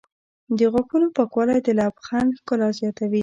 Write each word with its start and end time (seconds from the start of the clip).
د 0.57 0.59
غاښونو 0.73 1.07
پاکوالی 1.17 1.59
د 1.65 1.69
لبخند 1.79 2.31
ښکلا 2.39 2.69
زیاتوي. 2.79 3.19